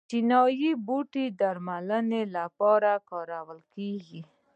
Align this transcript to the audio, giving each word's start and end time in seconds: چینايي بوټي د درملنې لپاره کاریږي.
چینايي 0.09 0.71
بوټي 0.85 1.25
د 1.31 1.35
درملنې 1.39 2.23
لپاره 2.35 2.91
کاریږي. 3.09 4.21